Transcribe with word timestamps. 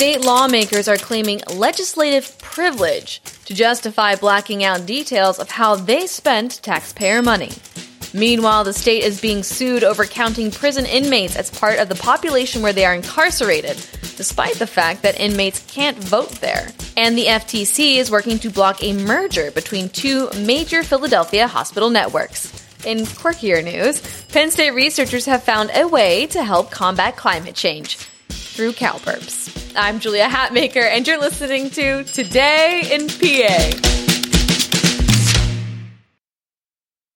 State 0.00 0.24
lawmakers 0.24 0.88
are 0.88 0.96
claiming 0.96 1.42
legislative 1.54 2.38
privilege 2.38 3.20
to 3.44 3.52
justify 3.52 4.14
blacking 4.14 4.64
out 4.64 4.86
details 4.86 5.38
of 5.38 5.50
how 5.50 5.76
they 5.76 6.06
spent 6.06 6.62
taxpayer 6.62 7.20
money. 7.20 7.50
Meanwhile, 8.14 8.64
the 8.64 8.72
state 8.72 9.04
is 9.04 9.20
being 9.20 9.42
sued 9.42 9.84
over 9.84 10.06
counting 10.06 10.52
prison 10.52 10.86
inmates 10.86 11.36
as 11.36 11.50
part 11.50 11.78
of 11.78 11.90
the 11.90 11.96
population 11.96 12.62
where 12.62 12.72
they 12.72 12.86
are 12.86 12.94
incarcerated, 12.94 13.76
despite 14.16 14.54
the 14.54 14.66
fact 14.66 15.02
that 15.02 15.20
inmates 15.20 15.70
can't 15.70 15.98
vote 15.98 16.30
there. 16.40 16.68
And 16.96 17.14
the 17.14 17.26
FTC 17.26 17.96
is 17.96 18.10
working 18.10 18.38
to 18.38 18.48
block 18.48 18.82
a 18.82 18.94
merger 18.94 19.50
between 19.50 19.90
two 19.90 20.30
major 20.30 20.82
Philadelphia 20.82 21.46
hospital 21.46 21.90
networks. 21.90 22.46
In 22.86 23.00
quirkier 23.00 23.62
news, 23.62 24.00
Penn 24.28 24.50
State 24.50 24.70
researchers 24.70 25.26
have 25.26 25.42
found 25.42 25.70
a 25.74 25.86
way 25.86 26.26
to 26.28 26.42
help 26.42 26.70
combat 26.70 27.18
climate 27.18 27.54
change 27.54 27.96
through 28.30 28.72
cow 28.72 28.94
burps. 28.94 29.49
I'm 29.76 30.00
Julia 30.00 30.26
Hatmaker, 30.26 30.82
and 30.82 31.06
you're 31.06 31.20
listening 31.20 31.70
to 31.70 32.02
Today 32.02 32.82
in 32.90 33.06
PA. 33.06 33.70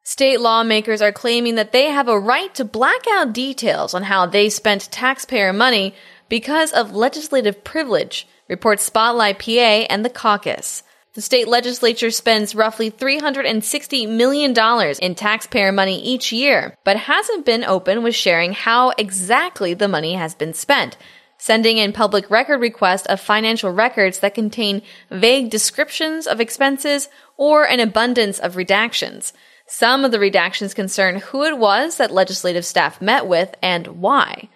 State 0.04 0.40
lawmakers 0.40 1.02
are 1.02 1.10
claiming 1.10 1.56
that 1.56 1.73
they 1.73 1.90
have 1.90 2.06
a 2.06 2.18
right 2.18 2.54
to 2.54 2.64
black 2.64 3.02
out 3.10 3.32
details 3.32 3.92
on 3.92 4.04
how 4.04 4.26
they 4.26 4.48
spent 4.48 4.92
taxpayer 4.92 5.52
money 5.52 5.95
because 6.29 6.70
of 6.70 6.95
legislative 6.95 7.64
privilege, 7.64 8.29
reports 8.48 8.84
Spotlight 8.84 9.40
PA 9.40 9.86
and 9.90 10.04
the 10.04 10.10
caucus. 10.10 10.84
The 11.14 11.23
state 11.23 11.48
legislature 11.48 12.12
spends 12.12 12.54
roughly 12.54 12.90
$360 12.90 14.09
million 14.09 14.54
in 15.02 15.14
taxpayer 15.16 15.73
money 15.73 16.01
each 16.02 16.32
year, 16.32 16.76
but 16.84 16.96
hasn't 16.96 17.46
been 17.46 17.64
open 17.64 18.04
with 18.04 18.14
sharing 18.14 18.52
how 18.52 18.90
exactly 18.90 19.74
the 19.74 19.88
money 19.88 20.14
has 20.14 20.36
been 20.36 20.54
spent 20.54 20.96
sending 21.45 21.76
in 21.76 21.92
public 21.92 22.30
record 22.30 22.59
requests 22.59 23.04
of 23.04 23.20
financial 23.20 23.70
records 23.70 24.20
that 24.20 24.32
contain 24.32 24.80
vague 25.10 25.51
descriptions 25.51 26.26
of 26.26 26.40
expenses 26.40 27.10
or 27.36 27.68
an 27.68 27.80
abundance 27.80 28.38
of 28.38 28.54
redactions. 28.54 29.34
Some 29.66 30.06
of 30.06 30.10
the 30.10 30.16
redactions 30.16 30.74
concern 30.74 31.16
who 31.16 31.45
it 31.45 31.59
was 31.59 31.98
that 31.98 32.10
legislative 32.10 32.64
staff 32.64 33.02
met 33.02 33.26
with 33.26 33.54
and 33.60 33.86
why. 33.88 34.48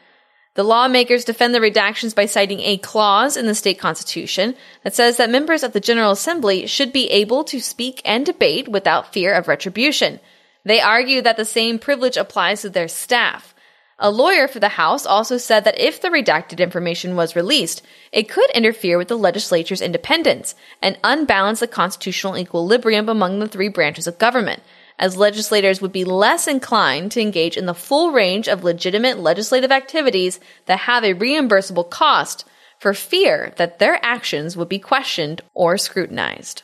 The 0.54 0.62
lawmakers 0.62 1.26
defend 1.26 1.54
the 1.54 1.58
redactions 1.58 2.14
by 2.14 2.24
citing 2.24 2.60
a 2.60 2.78
clause 2.78 3.36
in 3.36 3.44
the 3.44 3.54
state 3.54 3.78
constitution 3.78 4.54
that 4.82 4.94
says 4.94 5.18
that 5.18 5.28
members 5.28 5.62
of 5.62 5.74
the 5.74 5.80
General 5.80 6.12
Assembly 6.12 6.66
should 6.66 6.90
be 6.90 7.10
able 7.10 7.44
to 7.44 7.60
speak 7.60 8.00
and 8.06 8.24
debate 8.24 8.66
without 8.66 9.12
fear 9.12 9.34
of 9.34 9.46
retribution. 9.46 10.20
They 10.64 10.80
argue 10.80 11.20
that 11.20 11.36
the 11.36 11.44
same 11.44 11.78
privilege 11.78 12.16
applies 12.16 12.62
to 12.62 12.70
their 12.70 12.88
staff. 12.88 13.54
A 14.00 14.12
lawyer 14.12 14.46
for 14.46 14.60
the 14.60 14.68
House 14.68 15.04
also 15.04 15.38
said 15.38 15.64
that 15.64 15.80
if 15.80 16.00
the 16.00 16.08
redacted 16.08 16.60
information 16.60 17.16
was 17.16 17.34
released, 17.34 17.84
it 18.12 18.28
could 18.28 18.48
interfere 18.50 18.96
with 18.96 19.08
the 19.08 19.18
legislature's 19.18 19.80
independence 19.80 20.54
and 20.80 20.96
unbalance 21.02 21.58
the 21.58 21.66
constitutional 21.66 22.38
equilibrium 22.38 23.08
among 23.08 23.40
the 23.40 23.48
three 23.48 23.66
branches 23.66 24.06
of 24.06 24.18
government, 24.18 24.62
as 25.00 25.16
legislators 25.16 25.80
would 25.80 25.90
be 25.90 26.04
less 26.04 26.46
inclined 26.46 27.10
to 27.10 27.20
engage 27.20 27.56
in 27.56 27.66
the 27.66 27.74
full 27.74 28.12
range 28.12 28.46
of 28.46 28.62
legitimate 28.62 29.18
legislative 29.18 29.72
activities 29.72 30.38
that 30.66 30.80
have 30.80 31.02
a 31.02 31.14
reimbursable 31.14 31.90
cost 31.90 32.44
for 32.78 32.94
fear 32.94 33.52
that 33.56 33.80
their 33.80 33.98
actions 34.04 34.56
would 34.56 34.68
be 34.68 34.78
questioned 34.78 35.40
or 35.54 35.76
scrutinized. 35.76 36.62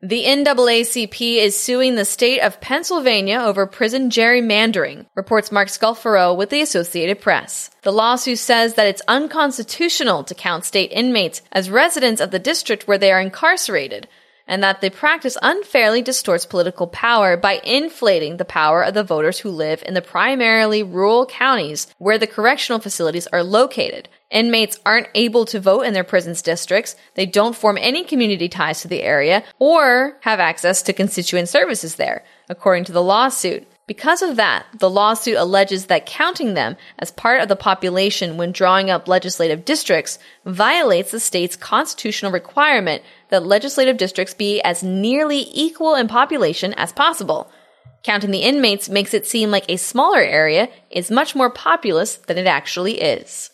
The 0.00 0.26
NAACP 0.26 1.38
is 1.38 1.58
suing 1.58 1.96
the 1.96 2.04
state 2.04 2.38
of 2.38 2.60
Pennsylvania 2.60 3.40
over 3.40 3.66
prison 3.66 4.10
gerrymandering, 4.10 5.06
reports 5.16 5.50
Mark 5.50 5.66
Scolforo 5.66 6.36
with 6.36 6.50
the 6.50 6.60
Associated 6.60 7.20
Press. 7.20 7.68
The 7.82 7.90
lawsuit 7.90 8.38
says 8.38 8.74
that 8.74 8.86
it's 8.86 9.02
unconstitutional 9.08 10.22
to 10.22 10.36
count 10.36 10.64
state 10.64 10.92
inmates 10.92 11.42
as 11.50 11.68
residents 11.68 12.20
of 12.20 12.30
the 12.30 12.38
district 12.38 12.86
where 12.86 12.96
they 12.96 13.10
are 13.10 13.20
incarcerated, 13.20 14.06
and 14.48 14.62
that 14.62 14.80
the 14.80 14.90
practice 14.90 15.36
unfairly 15.42 16.02
distorts 16.02 16.46
political 16.46 16.88
power 16.88 17.36
by 17.36 17.60
inflating 17.62 18.38
the 18.38 18.44
power 18.44 18.82
of 18.82 18.94
the 18.94 19.04
voters 19.04 19.38
who 19.38 19.50
live 19.50 19.84
in 19.86 19.94
the 19.94 20.02
primarily 20.02 20.82
rural 20.82 21.26
counties 21.26 21.86
where 21.98 22.18
the 22.18 22.26
correctional 22.26 22.80
facilities 22.80 23.28
are 23.28 23.44
located, 23.44 24.08
Inmates 24.30 24.78
aren't 24.84 25.08
able 25.14 25.46
to 25.46 25.60
vote 25.60 25.82
in 25.82 25.94
their 25.94 26.04
prison's 26.04 26.42
districts, 26.42 26.96
they 27.14 27.24
don't 27.24 27.56
form 27.56 27.78
any 27.80 28.04
community 28.04 28.48
ties 28.48 28.82
to 28.82 28.88
the 28.88 29.02
area, 29.02 29.42
or 29.58 30.18
have 30.20 30.38
access 30.38 30.82
to 30.82 30.92
constituent 30.92 31.48
services 31.48 31.94
there, 31.94 32.24
according 32.48 32.84
to 32.84 32.92
the 32.92 33.02
lawsuit. 33.02 33.66
Because 33.86 34.20
of 34.20 34.36
that, 34.36 34.66
the 34.78 34.90
lawsuit 34.90 35.38
alleges 35.38 35.86
that 35.86 36.04
counting 36.04 36.52
them 36.52 36.76
as 36.98 37.10
part 37.10 37.40
of 37.40 37.48
the 37.48 37.56
population 37.56 38.36
when 38.36 38.52
drawing 38.52 38.90
up 38.90 39.08
legislative 39.08 39.64
districts 39.64 40.18
violates 40.44 41.10
the 41.10 41.20
state's 41.20 41.56
constitutional 41.56 42.30
requirement 42.30 43.02
that 43.30 43.46
legislative 43.46 43.96
districts 43.96 44.34
be 44.34 44.60
as 44.62 44.82
nearly 44.82 45.46
equal 45.52 45.94
in 45.94 46.08
population 46.08 46.72
as 46.74 46.92
possible. 46.92 47.50
Counting 48.02 48.30
the 48.30 48.38
inmates 48.42 48.88
makes 48.88 49.14
it 49.14 49.26
seem 49.26 49.50
like 49.50 49.64
a 49.68 49.76
smaller 49.76 50.20
area 50.20 50.68
is 50.90 51.10
much 51.10 51.34
more 51.34 51.50
populous 51.50 52.16
than 52.16 52.38
it 52.38 52.46
actually 52.46 53.00
is. 53.00 53.50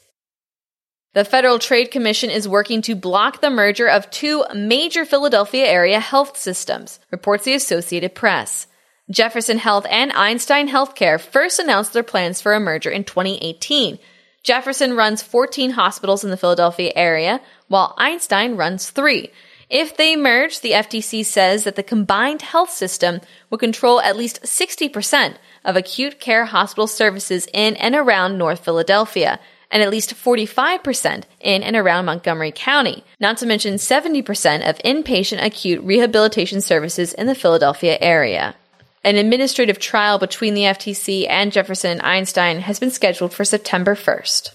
The 1.15 1.25
Federal 1.25 1.61
Trade 1.61 1.93
Commission 1.93 2.29
is 2.29 2.49
working 2.49 2.83
to 2.83 2.97
block 2.97 3.41
the 3.41 3.49
merger 3.49 3.89
of 3.89 4.11
two 4.11 4.45
major 4.53 5.05
Philadelphia 5.05 5.65
area 5.65 6.01
health 6.01 6.37
systems, 6.37 6.99
reports 7.13 7.45
the 7.45 7.55
Associated 7.55 8.17
Press. 8.17 8.67
Jefferson 9.11 9.59
Health 9.59 9.87
and 9.89 10.11
Einstein 10.13 10.69
Healthcare 10.69 11.21
first 11.21 11.61
announced 11.61 11.93
their 11.93 12.03
plans 12.03 12.41
for 12.41 12.53
a 12.53 12.61
merger 12.61 12.91
in 12.91 13.05
2018. 13.05 13.99
Jefferson 14.43 14.97
runs 14.97 15.23
14 15.23 15.71
hospitals 15.71 16.25
in 16.25 16.31
the 16.31 16.37
Philadelphia 16.37 16.91
area, 16.97 17.41
while 17.69 17.95
Einstein 17.97 18.57
runs 18.57 18.91
three. 18.91 19.31
If 19.71 19.97
they 19.97 20.17
merge, 20.17 20.61
the 20.61 20.73
FTC 20.73 21.25
says 21.25 21.65
that 21.65 21.77
the 21.77 21.83
combined 21.83 22.43
health 22.43 22.71
system 22.71 23.21
will 23.51 23.59
control 23.59 24.01
at 24.01 24.17
least 24.17 24.43
60% 24.43 25.37
of 25.65 25.77
acute 25.77 26.21
care 26.21 26.45
hospital 26.45 26.87
services 26.87 27.49
in 27.53 27.77
and 27.77 27.95
around 27.95 28.39
North 28.39 28.65
Philadelphia 28.65 29.41
and 29.71 29.83
at 29.83 29.91
least 29.91 30.15
45% 30.15 31.25
in 31.41 31.63
and 31.63 31.75
around 31.75 32.05
Montgomery 32.05 32.53
County, 32.55 33.03
not 33.19 33.39
to 33.39 33.47
mention 33.47 33.75
70% 33.75 34.69
of 34.69 34.79
inpatient 34.79 35.45
acute 35.45 35.83
rehabilitation 35.83 36.61
services 36.61 37.13
in 37.13 37.27
the 37.27 37.35
Philadelphia 37.35 37.99
area. 38.01 38.55
An 39.03 39.17
administrative 39.17 39.79
trial 39.81 40.19
between 40.19 40.55
the 40.55 40.63
FTC 40.63 41.27
and 41.29 41.53
Jefferson 41.53 41.91
and 41.91 42.03
Einstein 42.03 42.61
has 42.61 42.79
been 42.79 42.91
scheduled 42.91 43.35
for 43.35 43.45
September 43.45 43.95
1st. 43.95 44.51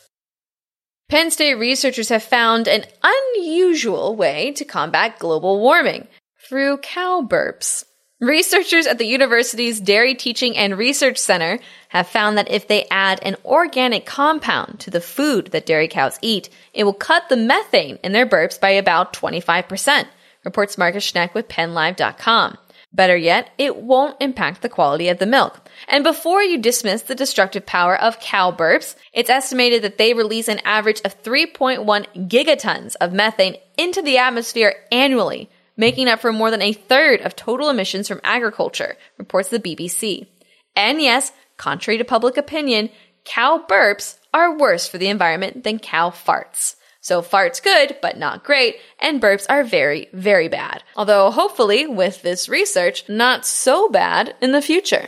Penn 1.10 1.32
State 1.32 1.56
researchers 1.56 2.10
have 2.10 2.22
found 2.22 2.68
an 2.68 2.86
unusual 3.04 4.16
way 4.16 4.52
to 4.52 4.64
combat 4.64 5.18
global 5.18 5.60
warming 5.60 6.08
through 6.48 6.78
cow 6.78 7.26
burps. 7.28 7.84
Researchers 8.22 8.86
at 8.86 9.00
the 9.00 9.08
university's 9.08 9.80
Dairy 9.80 10.14
Teaching 10.14 10.56
and 10.56 10.78
Research 10.78 11.18
Center 11.18 11.58
have 11.88 12.08
found 12.08 12.38
that 12.38 12.52
if 12.52 12.68
they 12.68 12.86
add 12.92 13.20
an 13.24 13.38
organic 13.44 14.06
compound 14.06 14.80
to 14.82 14.92
the 14.92 15.02
food 15.02 15.48
that 15.48 15.66
dairy 15.66 15.88
cows 15.88 16.20
eat, 16.22 16.50
it 16.74 16.84
will 16.84 16.94
cut 16.94 17.28
the 17.28 17.38
methane 17.38 17.98
in 18.04 18.12
their 18.12 18.28
burps 18.28 18.60
by 18.60 18.70
about 18.70 19.14
25%, 19.14 20.06
reports 20.44 20.78
Marcus 20.78 21.12
Schneck 21.12 21.34
with 21.34 21.48
PennLive.com. 21.48 22.58
Better 22.92 23.16
yet, 23.16 23.52
it 23.58 23.78
won't 23.78 24.18
impact 24.20 24.62
the 24.62 24.70
quality 24.70 25.10
of 25.10 25.20
the 25.20 25.26
milk. 25.26 25.70
And 25.88 26.04
before 26.04 26.42
you 26.42 26.58
dismiss 26.58 27.04
the 27.04 27.16
destructive 27.16 27.66
power 27.66 27.96
of 27.96 28.20
cow 28.20 28.52
burps, 28.52 28.96
it's 29.14 29.30
estimated 29.30 29.84
that 29.84 29.98
they 29.98 30.14
release 30.14 30.48
an 30.48 30.60
average 30.66 31.02
of 31.06 31.22
3.1 31.22 32.28
gigatons 32.28 32.96
of 33.00 33.14
methane 33.14 33.58
into 33.78 34.02
the 34.02 34.18
atmosphere 34.18 34.74
annually 34.92 35.50
making 35.80 36.10
up 36.10 36.20
for 36.20 36.34
more 36.34 36.52
than 36.52 36.62
a 36.62 36.74
third 36.74 37.22
of 37.22 37.38
total 37.38 37.70
emissions 37.70 38.10
from 38.10 38.20
agriculture, 38.22 38.98
reports 39.18 39.48
the 39.48 39.60
BBC. 39.60 40.28
And 40.76 41.02
yes, 41.02 41.32
contrary 41.56 41.98
to 41.98 42.04
public 42.04 42.36
opinion, 42.36 42.90
cow 43.24 43.64
burps 43.68 44.18
are 44.34 44.58
worse 44.58 44.90
for 44.90 44.98
the 44.98 45.08
environment 45.08 45.64
than 45.64 45.80
cow 45.80 46.10
farts. 46.10 46.76
So 47.02 47.22
farts 47.22 47.64
good, 47.64 47.98
but 48.02 48.18
not 48.18 48.44
great, 48.44 48.78
and 49.00 49.22
burps 49.22 49.46
are 49.50 49.64
very, 49.64 50.10
very 50.12 50.48
bad. 50.50 50.84
Although 50.96 51.32
hopefully, 51.32 51.88
with 51.88 52.22
this 52.22 52.50
research, 52.50 53.08
not 53.08 53.46
so 53.46 53.90
bad 53.90 54.36
in 54.42 54.52
the 54.52 54.62
future. 54.62 55.08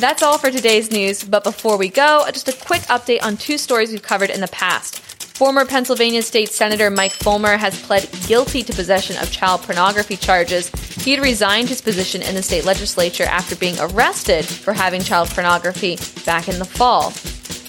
That's 0.00 0.22
all 0.22 0.38
for 0.38 0.50
today's 0.50 0.90
news, 0.90 1.22
but 1.22 1.44
before 1.44 1.76
we 1.76 1.88
go, 1.88 2.24
just 2.32 2.48
a 2.48 2.52
quick 2.52 2.82
update 2.82 3.22
on 3.22 3.36
two 3.36 3.58
stories 3.58 3.92
we've 3.92 4.02
covered 4.02 4.30
in 4.30 4.40
the 4.40 4.48
past. 4.48 4.98
Former 5.36 5.64
Pennsylvania 5.64 6.22
State 6.22 6.48
Senator 6.48 6.90
Mike 6.90 7.12
Folmer 7.12 7.58
has 7.58 7.80
pled 7.82 8.08
guilty 8.26 8.62
to 8.62 8.72
possession 8.72 9.16
of 9.16 9.30
child 9.30 9.62
pornography 9.62 10.16
charges. 10.16 10.68
He 11.04 11.12
had 11.12 11.22
resigned 11.22 11.68
his 11.68 11.80
position 11.80 12.22
in 12.22 12.34
the 12.34 12.42
state 12.42 12.64
legislature 12.64 13.24
after 13.24 13.56
being 13.56 13.76
arrested 13.78 14.44
for 14.44 14.72
having 14.72 15.02
child 15.02 15.28
pornography 15.30 15.98
back 16.24 16.48
in 16.48 16.58
the 16.58 16.64
fall. 16.64 17.12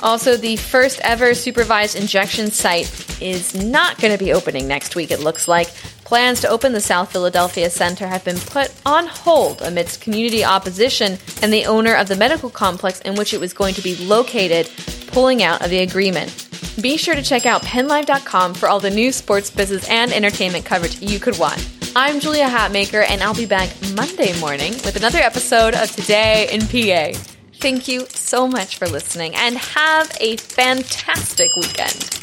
Also, 0.04 0.36
the 0.36 0.58
first 0.58 1.00
ever 1.02 1.34
supervised 1.34 1.96
injection 1.96 2.52
site 2.52 3.22
is 3.22 3.56
not 3.56 3.98
going 4.02 4.12
to 4.12 4.24
be 4.24 4.34
opening 4.34 4.68
next 4.68 4.98
week, 4.98 5.12
it 5.12 5.22
looks 5.22 5.48
like. 5.48 5.70
Plans 6.04 6.42
to 6.42 6.50
open 6.50 6.74
the 6.74 6.82
South 6.82 7.10
Philadelphia 7.10 7.70
Center 7.70 8.06
have 8.06 8.26
been 8.26 8.38
put 8.38 8.70
on 8.86 9.08
hold 9.08 9.62
amidst 9.62 10.02
community 10.02 10.44
opposition 10.44 11.18
and 11.42 11.54
the 11.54 11.66
owner 11.66 11.96
of 11.96 12.10
the 12.10 12.18
medical 12.18 12.50
complex 12.50 13.00
in 13.00 13.16
which 13.16 13.34
it 13.34 13.40
was 13.40 13.54
going 13.54 13.74
to 13.76 13.82
be 13.82 13.96
located 13.96 14.70
pulling 15.08 15.42
out 15.42 15.64
of 15.64 15.70
the 15.70 15.80
agreement. 15.80 16.50
Be 16.82 16.98
sure 16.98 17.16
to 17.16 17.24
check 17.24 17.46
out 17.46 17.62
pennlive.com 17.62 18.56
for 18.56 18.68
all 18.68 18.82
the 18.82 18.90
new 18.90 19.14
sports, 19.14 19.50
business, 19.50 19.88
and 19.90 20.12
entertainment 20.12 20.66
coverage 20.66 21.00
you 21.02 21.18
could 21.18 21.40
want. 21.40 21.66
I'm 21.96 22.20
Julia 22.20 22.48
Hatmaker, 22.48 23.06
and 23.08 23.24
I'll 23.24 23.36
be 23.36 23.46
back 23.46 23.70
Monday 23.96 24.38
morning 24.42 24.74
with 24.84 24.98
another 24.98 25.20
episode 25.20 25.76
of 25.76 25.90
Today 25.92 26.50
in 26.52 26.62
PA. 26.68 27.33
Thank 27.64 27.88
you 27.88 28.08
so 28.10 28.46
much 28.46 28.78
for 28.78 28.88
listening, 28.90 29.36
and 29.36 29.58
have 29.58 30.12
a 30.20 30.36
fantastic 30.36 31.56
weekend. 31.56 32.23